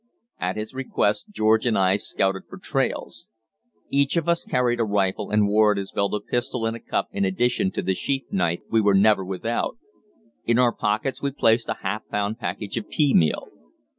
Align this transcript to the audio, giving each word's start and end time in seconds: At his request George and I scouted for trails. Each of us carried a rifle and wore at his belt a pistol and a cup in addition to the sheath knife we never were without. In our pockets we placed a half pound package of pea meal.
At 0.39 0.55
his 0.55 0.73
request 0.73 1.29
George 1.29 1.67
and 1.67 1.77
I 1.77 1.95
scouted 1.97 2.45
for 2.49 2.57
trails. 2.57 3.27
Each 3.91 4.17
of 4.17 4.27
us 4.27 4.45
carried 4.45 4.79
a 4.79 4.83
rifle 4.83 5.29
and 5.29 5.47
wore 5.47 5.73
at 5.73 5.77
his 5.77 5.91
belt 5.91 6.15
a 6.15 6.19
pistol 6.19 6.65
and 6.65 6.75
a 6.75 6.79
cup 6.79 7.09
in 7.11 7.23
addition 7.23 7.69
to 7.73 7.83
the 7.83 7.93
sheath 7.93 8.25
knife 8.31 8.61
we 8.71 8.81
never 8.83 9.23
were 9.23 9.29
without. 9.29 9.77
In 10.43 10.57
our 10.57 10.73
pockets 10.73 11.21
we 11.21 11.29
placed 11.29 11.69
a 11.69 11.77
half 11.83 12.07
pound 12.09 12.39
package 12.39 12.77
of 12.77 12.89
pea 12.89 13.13
meal. 13.13 13.49